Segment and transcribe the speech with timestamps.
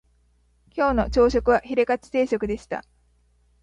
[0.75, 2.83] 今日の朝食はヒレカツ定食でした